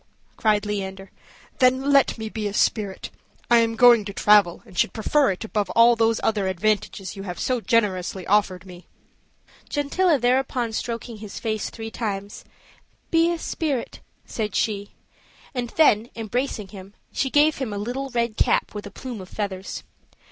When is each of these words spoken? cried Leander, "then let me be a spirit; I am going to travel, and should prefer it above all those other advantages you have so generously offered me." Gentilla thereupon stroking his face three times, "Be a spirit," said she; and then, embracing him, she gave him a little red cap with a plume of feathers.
cried 0.35 0.65
Leander, 0.65 1.11
"then 1.59 1.91
let 1.93 2.17
me 2.17 2.27
be 2.27 2.47
a 2.47 2.55
spirit; 2.55 3.11
I 3.51 3.59
am 3.59 3.75
going 3.75 4.03
to 4.05 4.13
travel, 4.13 4.63
and 4.65 4.75
should 4.75 4.93
prefer 4.93 5.29
it 5.29 5.43
above 5.43 5.69
all 5.75 5.95
those 5.95 6.19
other 6.23 6.47
advantages 6.47 7.15
you 7.15 7.21
have 7.21 7.39
so 7.39 7.61
generously 7.61 8.25
offered 8.25 8.65
me." 8.65 8.87
Gentilla 9.69 10.17
thereupon 10.17 10.73
stroking 10.73 11.17
his 11.17 11.39
face 11.39 11.69
three 11.69 11.91
times, 11.91 12.43
"Be 13.11 13.31
a 13.31 13.37
spirit," 13.37 13.99
said 14.25 14.55
she; 14.55 14.95
and 15.53 15.69
then, 15.75 16.09
embracing 16.15 16.69
him, 16.69 16.95
she 17.11 17.29
gave 17.29 17.57
him 17.59 17.71
a 17.71 17.77
little 17.77 18.09
red 18.09 18.37
cap 18.37 18.73
with 18.73 18.87
a 18.87 18.89
plume 18.91 19.21
of 19.21 19.29
feathers. 19.29 19.83